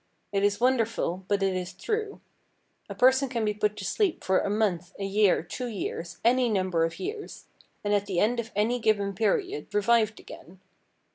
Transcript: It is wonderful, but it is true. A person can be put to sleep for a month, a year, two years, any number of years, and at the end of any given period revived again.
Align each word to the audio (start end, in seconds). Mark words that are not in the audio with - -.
It 0.31 0.43
is 0.43 0.59
wonderful, 0.59 1.25
but 1.27 1.43
it 1.43 1.53
is 1.55 1.73
true. 1.73 2.21
A 2.89 2.95
person 2.95 3.29
can 3.29 3.45
be 3.45 3.53
put 3.53 3.77
to 3.77 3.85
sleep 3.85 4.23
for 4.23 4.39
a 4.39 4.49
month, 4.49 4.95
a 4.97 5.03
year, 5.05 5.43
two 5.43 5.67
years, 5.67 6.17
any 6.25 6.49
number 6.49 6.83
of 6.85 6.99
years, 6.99 7.45
and 7.83 7.93
at 7.93 8.07
the 8.07 8.19
end 8.19 8.39
of 8.39 8.49
any 8.55 8.79
given 8.79 9.13
period 9.13 9.71
revived 9.75 10.19
again. 10.19 10.59